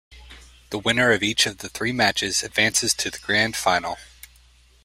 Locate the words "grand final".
3.19-3.99